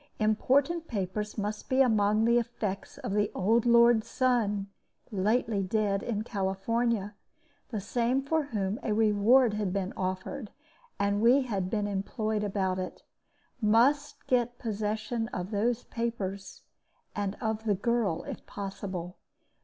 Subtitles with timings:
[0.17, 4.65] Important papers must be among the effects of the old lord's son,
[5.11, 7.13] lately dead in California,
[7.69, 10.49] the same for whom a reward had been offered,
[10.99, 13.03] and we had been employed about it.
[13.61, 16.63] Must get possession of those papers,
[17.15, 19.19] and of the girl, if possible.